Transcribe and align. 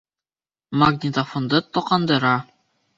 Магнитофонды 0.85 1.63
тоҡандыра. 1.79 2.37